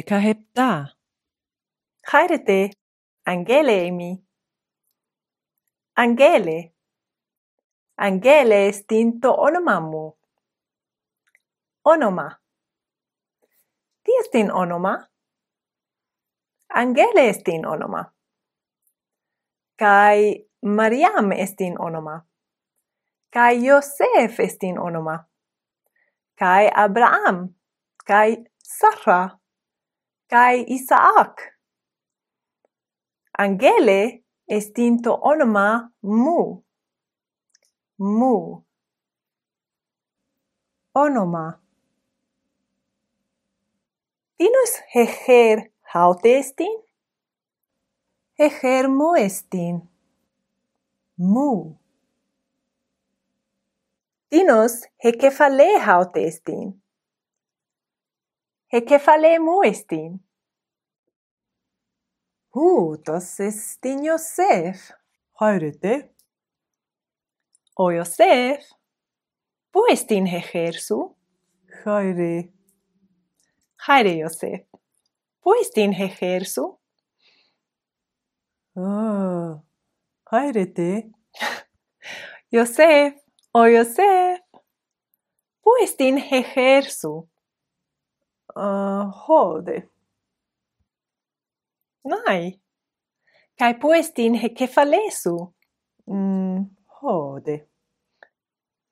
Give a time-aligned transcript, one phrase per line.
[0.00, 0.96] Pekka hepta.
[2.08, 2.70] Hayrete,
[3.26, 4.24] Angele emi.
[5.94, 6.72] Angele.
[7.98, 10.16] Angele estinto onomamu.
[11.84, 12.40] Onoma.
[14.04, 14.94] Ti estin onoma?
[16.74, 18.04] Angele estin onoma.
[19.78, 22.24] Kai Mariam estin onoma.
[23.30, 25.18] Kai Josef estin onoma.
[26.38, 27.54] Kai Abraham.
[28.06, 29.39] Kai Sarah
[30.30, 31.34] kai Isaac.
[33.38, 36.62] Angele estinto onoma mu.
[37.98, 38.64] Mu.
[40.94, 41.46] Onoma.
[44.38, 46.74] Dinos heger haute estin?
[48.38, 49.76] Heger mu estin.
[51.18, 51.76] Mu.
[54.30, 56.80] Dinos hekefale haute estin?
[58.72, 59.36] e che fa le?
[62.52, 64.94] Hu, das ist din Josef.
[67.76, 68.64] O Yosef.
[69.72, 71.14] wo ist din Hechersu?
[73.86, 74.66] Haire Yosef.
[74.66, 74.66] Josef.
[75.42, 76.78] Wo ist din Hechersu?
[78.76, 79.62] Oh,
[80.30, 81.12] heirete.
[82.52, 83.14] Josef,
[83.52, 84.40] o Yosef.
[85.62, 86.18] wo ist din
[88.56, 89.82] uh, hode.
[92.04, 92.60] Nai.
[93.58, 95.52] Kai puestin kefalesu.
[96.08, 97.66] Mm, hode.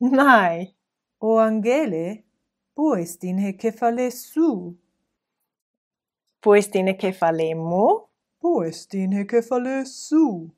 [0.00, 0.74] Nai.
[1.20, 2.24] O angele
[2.76, 4.76] puestin kefalesu.
[6.40, 8.08] Puestin kefalemu.
[8.40, 10.50] Puestin kefalesu.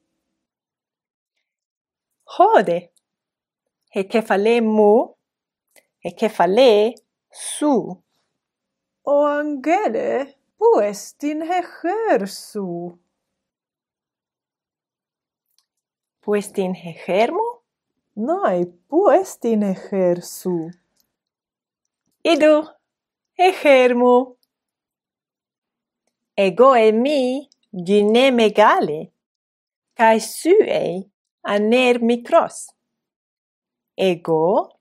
[2.25, 2.91] Hode.
[3.91, 5.15] He kefalemu.
[5.99, 6.95] He kefale
[7.31, 8.03] su
[9.03, 12.99] o Angele, pues din ejersu.
[16.21, 17.63] Pues din ejermo?
[18.15, 20.71] Nai, pues din ejersu.
[22.23, 22.69] Idu,
[23.37, 24.37] ejermo.
[26.37, 29.13] Ego e mi gine megale,
[29.95, 31.11] cae sue
[31.43, 32.69] aner micros.
[33.97, 34.79] Ego,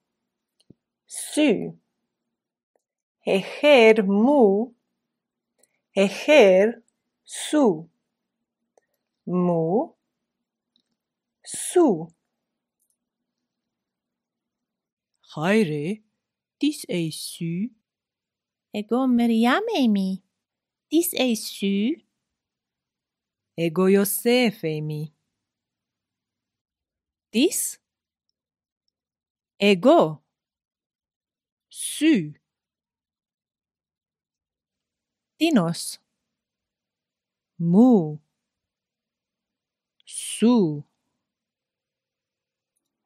[1.05, 1.78] su
[3.37, 4.73] ejer mu,
[5.95, 6.83] ejer
[7.23, 7.89] su,
[9.25, 9.95] mu,
[11.45, 12.07] su.
[15.35, 16.03] Haire,
[16.59, 17.69] dis e su.
[18.73, 20.23] Ego Meryem emi.
[20.89, 22.01] Dis e su.
[23.55, 25.13] Ego Yosef emi.
[27.31, 27.79] Dis.
[29.59, 30.23] Ego.
[31.69, 32.38] Su
[35.39, 36.01] dinos
[37.57, 38.19] mu
[40.05, 40.83] su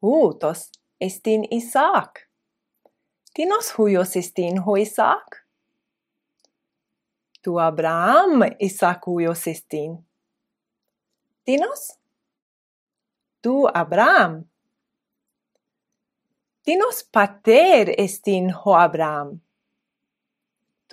[0.02, 2.30] Huutos estin Isaac.
[3.34, 5.48] Tinos huios estin ho Isaac?
[7.42, 10.06] Tu Abraham Isaac huios estin.
[11.46, 12.00] Tinos?
[13.42, 14.44] Tu Abraham.
[16.64, 19.40] Tinos pater estin ho Abraham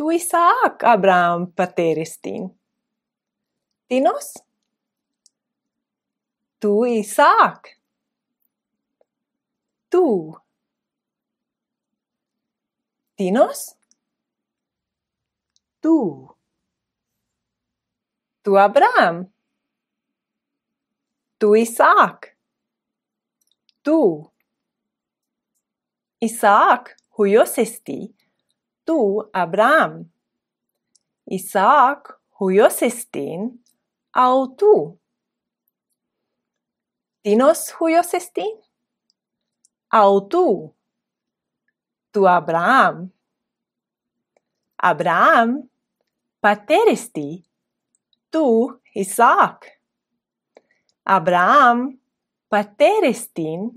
[0.01, 2.49] tu Isaac Abraham pateristin.
[3.87, 4.33] Dinos?
[6.59, 7.77] Tu Isaac.
[9.91, 10.33] Tu.
[13.19, 13.77] Dinos?
[15.83, 16.29] Tu.
[18.43, 19.29] Tu Abraham.
[21.39, 22.39] Tu Isaac.
[23.83, 24.33] Tu.
[26.21, 28.15] Isaac, huios esti,
[28.91, 30.11] tu Abraham?
[31.31, 33.55] Isaac, huios estin,
[34.13, 34.99] au tu?
[37.23, 38.51] Dinos huios estin?
[39.93, 40.75] Au tu?
[42.11, 43.13] Tu Abraham?
[44.83, 45.69] Abraham,
[46.41, 47.45] pater esti,
[48.33, 49.79] tu Isaac.
[51.05, 51.95] Abraham,
[52.49, 53.71] pater estin,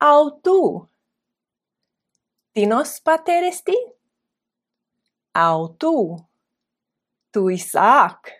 [0.00, 0.88] au tu?
[5.34, 6.16] autu
[7.34, 8.30] tuj sāk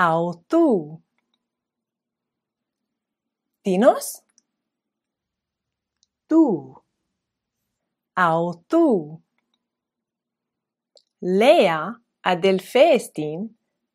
[0.00, 1.00] autu
[3.62, 4.22] tinos
[6.28, 6.44] tu.
[8.16, 9.20] Autu
[11.22, 11.80] Lea
[12.24, 13.48] adelfestin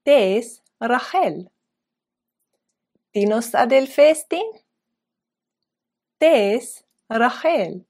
[0.06, 1.50] tes rachel
[3.14, 4.48] tinos adelfestin
[6.22, 7.82] tes rachel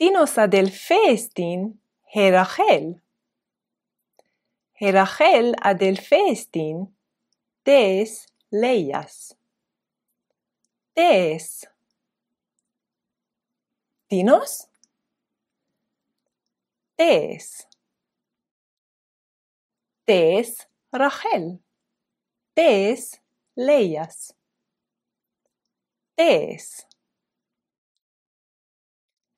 [0.00, 1.60] dinos ad elfestin
[2.14, 3.02] Herachel.
[4.80, 6.78] Herachel ad elfestin
[7.66, 9.36] des leias.
[10.96, 11.66] Des.
[14.10, 14.68] Dinos?
[16.98, 17.66] Des.
[20.06, 21.58] Des Rachel.
[22.56, 23.20] Des
[23.54, 24.34] leias.
[26.16, 26.89] Des.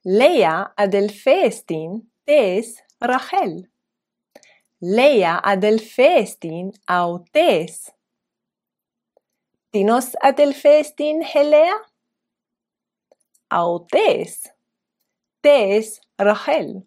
[0.04, 3.68] Leia Adelfestin tes Rachel.
[4.80, 7.92] Leia Adelfestin au tes.
[10.20, 11.76] Adelfestin Helea?
[13.48, 14.50] Au tes.
[15.40, 16.82] Tes Rachel.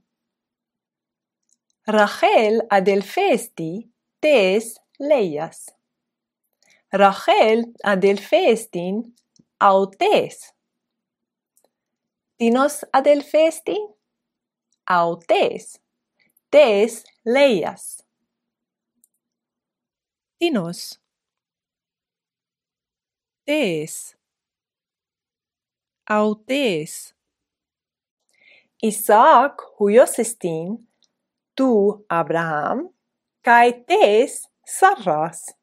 [1.88, 3.90] Rachel Adelfesti
[4.20, 5.70] tes Leias.
[6.92, 9.04] Rachel Adelfestin
[9.62, 10.55] au tes
[12.40, 13.78] dinos adelfesti?
[14.88, 15.82] Au tes?
[16.50, 18.04] Tes leias.
[20.40, 21.00] Dinos.
[23.46, 24.16] Tes.
[26.08, 27.16] Au tes.
[28.82, 30.78] Isaac huiosestin,
[31.56, 32.90] tu Abraham,
[33.42, 35.56] cae tes Sarras.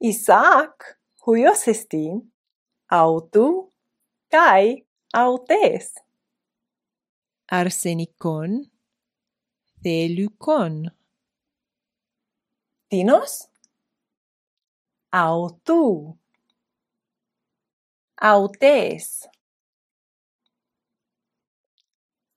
[0.00, 0.96] Isaac
[1.26, 2.22] huiosestin,
[2.88, 3.72] au tu
[4.30, 4.84] kai
[5.14, 5.94] autes.
[7.48, 8.70] Arsenicon,
[9.82, 10.90] celucon.
[12.90, 13.48] Tinos,
[15.12, 16.18] autu.
[18.20, 19.28] Autes.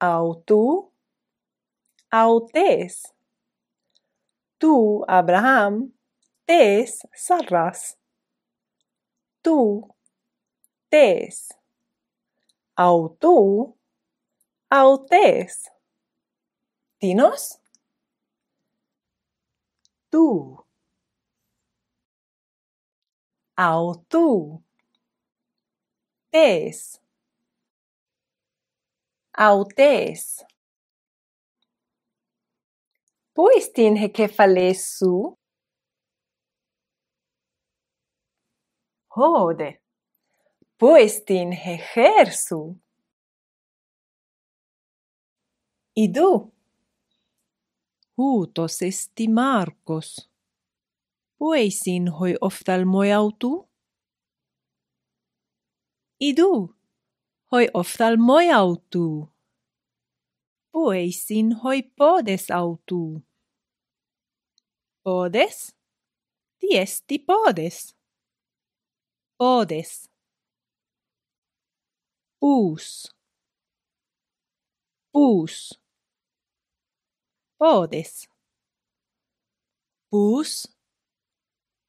[0.02, 0.92] Autu,
[2.12, 3.14] autes.
[4.60, 5.94] Tu, Abraham,
[6.46, 7.98] tes sarras.
[9.42, 9.84] Tu,
[10.90, 11.59] tes
[12.80, 13.74] au tu,
[14.72, 15.70] autes.
[17.02, 17.60] Dinos?
[20.12, 20.58] Tu.
[23.58, 24.64] Au tu.
[26.32, 27.00] Tes.
[29.38, 30.46] Autes.
[33.36, 35.38] Puistin hekefalesu?
[39.10, 39.80] Hode
[40.80, 42.78] puestin hejersu.
[45.96, 46.54] Idu.
[48.18, 50.30] Huutos esti Marcos.
[51.38, 53.70] Pueisin hoi oftalmojautu?
[56.20, 56.76] Idu.
[57.52, 59.30] Hoi oftalmojautu.
[60.72, 63.22] Pueisin hoi podes autu.
[65.04, 65.76] Podes?
[66.60, 67.96] Tiesti podes.
[69.38, 70.09] Podes.
[72.42, 73.12] Bus.
[75.14, 75.74] Bus.
[77.58, 78.28] Podes.
[80.10, 80.68] Bus.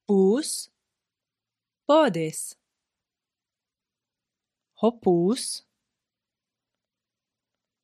[0.08, 0.70] Bus.
[1.86, 2.56] Podes.
[4.82, 5.64] Hopus.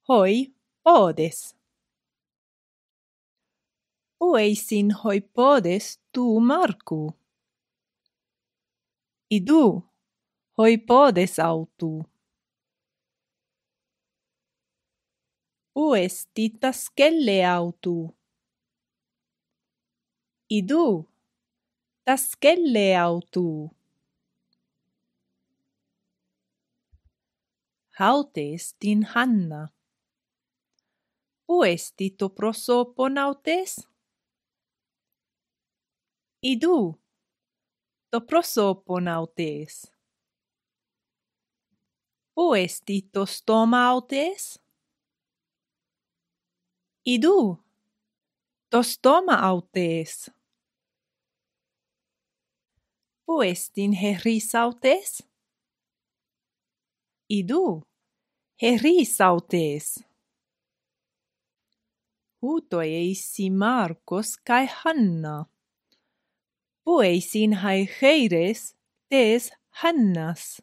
[0.09, 1.55] Hoi podes.
[4.21, 7.12] Ueisin hoi podes tu marcu.
[9.31, 9.83] Idu,
[10.59, 12.15] hoi podes autu.
[15.76, 16.88] u estitas
[17.45, 18.14] autu.
[20.49, 21.04] Idu,
[22.04, 23.71] tas kelle autu.
[27.99, 29.68] Haute estin Hanna.
[31.49, 33.76] U esti to prosopon autes?
[36.52, 36.78] Idu,
[38.11, 39.90] to prosopon autes.
[42.37, 42.54] U
[43.12, 44.65] to stoma autes?
[47.07, 47.59] idu.
[48.71, 50.31] Tos toma autes.
[53.27, 55.23] Puestin heris autes?
[57.29, 57.83] Idu.
[58.63, 60.07] Heris autes.
[62.47, 65.37] huto eisi Marcos kai Hanna.
[66.85, 68.61] Pueisin hai heires
[69.11, 70.63] tes Hannas.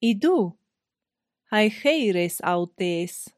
[0.00, 0.58] Idu.
[1.50, 3.37] Hai heires autes.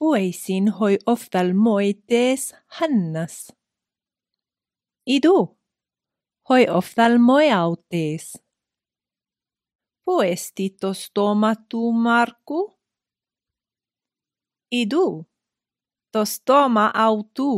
[0.00, 3.52] Pueisin hoi oftalmoi tes Hannas.
[5.06, 5.58] Idu,
[6.48, 8.24] hoi oftalmoi autes.
[10.04, 10.94] Puesti to
[11.92, 12.60] Marku?
[14.72, 15.26] Idu,
[16.12, 17.52] to stoma autu.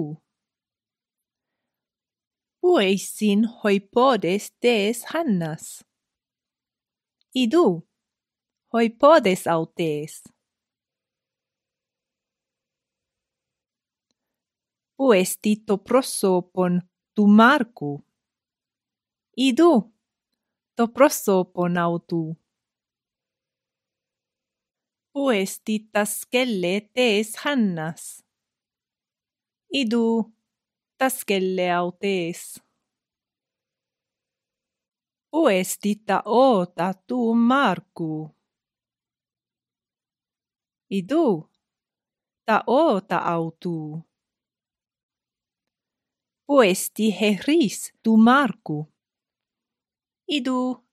[2.60, 5.84] Pueisin hoi podes tes Hannas.
[7.34, 7.66] Idu,
[8.72, 10.22] hoi podes autes.
[15.02, 16.80] Poestito prosopon
[17.14, 18.04] tu marku.
[19.36, 19.72] Idu,
[20.76, 22.36] to prosopon autu.
[25.12, 28.22] Poestitas skelle tees hannas.
[29.80, 30.06] Idu,
[30.98, 32.62] taskelle autees.
[35.30, 38.30] Poestita ota tu marku.
[40.90, 41.26] Idu,
[42.46, 43.76] ta oota autu.
[46.52, 48.78] Questi heris tu Marcu.
[50.28, 50.84] Idu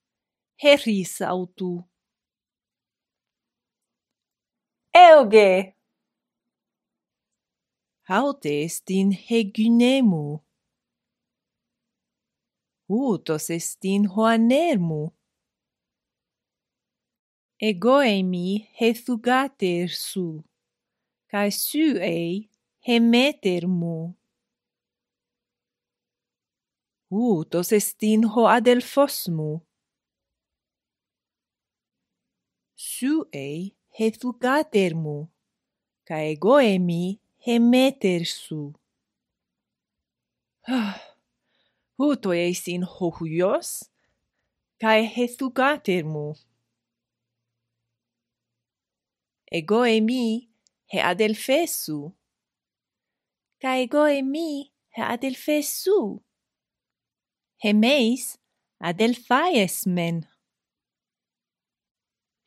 [0.64, 1.84] heris autu.
[4.94, 5.76] Euge!
[8.08, 10.40] Haute est in hegunemu.
[12.88, 15.04] Utos est in hoanermu.
[17.60, 20.28] Egoemi hethugater su,
[21.28, 22.50] cae suei
[22.88, 24.19] hemeter mu
[27.10, 29.68] ούτως εστίν ο αδελφός μου.
[32.76, 35.34] Σου ει χεθουκάτερ μου,
[36.04, 38.74] κα εγώ εμεί χεμέτερ σου.
[41.96, 43.90] Ούτω εισιν ο χουλιός,
[44.78, 46.36] κα εχεθουκάτερ μου.
[49.44, 50.50] Εγώ εμεί
[50.86, 52.18] χε αδελφέ σου,
[53.58, 54.72] κα εγώ εμεί
[55.36, 56.24] χε σου.
[57.64, 58.38] Hemeis
[58.80, 60.22] adelphaes men.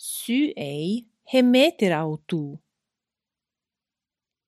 [0.01, 2.59] Sy ei Hemeter autu.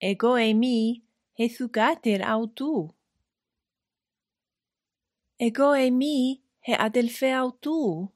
[0.01, 1.05] Ego emi mi
[1.39, 2.95] Hethugater autu.
[5.39, 8.09] Ego emi he Adelphe autu.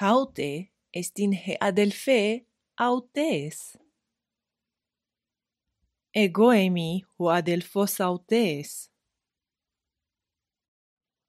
[0.00, 3.78] Haute estin he Adelphe autes.
[6.12, 8.90] Ego e mi hu Adelphos autes.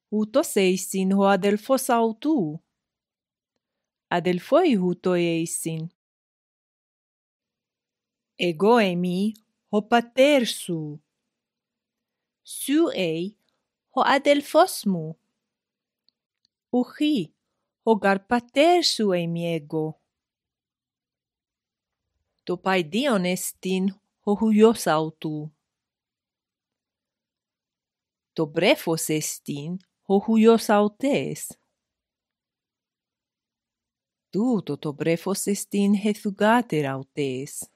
[0.10, 2.64] Ούτος εισιν ο αδελφός αυτού.
[4.08, 5.88] Αδελφόι ούτο εισιν.
[8.36, 9.32] Εγώ emi
[9.70, 11.04] ο πατέρ σου.
[12.44, 13.38] Σου ει
[13.90, 15.20] ο αδελφός μου.
[16.70, 17.34] Ουχή,
[17.84, 20.02] ο γαρπατέρ σου εμεί εγώ.
[22.44, 25.56] Το παϊδίον εστίν ο χουλιός αυτού.
[28.34, 29.78] Το βρέφος εστίν
[30.10, 31.42] hohuiosautees.
[34.32, 37.72] Tu totobrefos estin hethugater autes.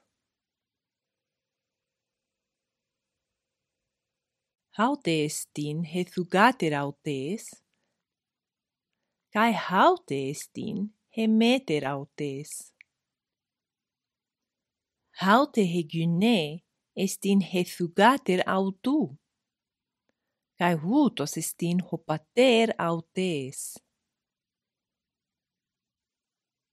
[4.78, 7.62] haute estin hethugater autes,
[9.32, 12.74] Kai haute estin hemeter autes.
[15.22, 19.16] Haute hegune estin hethugater autu
[20.62, 23.58] kai hutos istin hopater autes.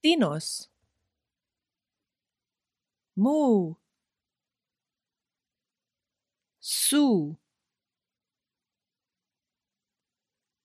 [0.04, 0.48] Dinos.
[3.16, 3.76] Mu.
[6.62, 7.36] Su.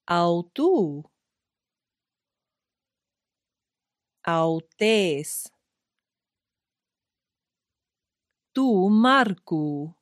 [0.07, 1.04] Autu.
[4.26, 5.31] Autes.
[8.54, 9.95] Tu marcu.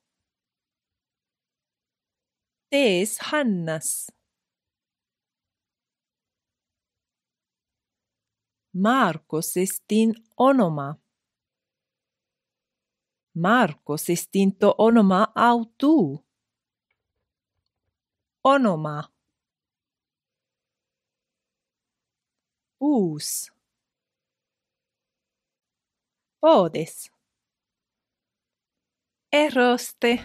[2.73, 4.11] Tees Hannas.
[8.73, 10.95] Markosestin onoma.
[13.35, 16.25] Markosestinto onoma autuu.
[18.43, 19.03] Onoma.
[22.81, 23.51] Uus.
[26.41, 27.11] Odes.
[29.31, 30.19] Eroste.